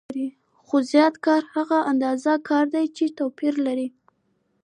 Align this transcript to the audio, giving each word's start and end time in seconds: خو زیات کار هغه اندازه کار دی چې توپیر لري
خو 0.65 0.75
زیات 0.91 1.15
کار 1.25 1.41
هغه 1.53 1.77
اندازه 1.91 2.33
کار 2.49 2.65
دی 2.73 2.85
چې 2.97 3.05
توپیر 3.17 3.53
لري 3.65 3.87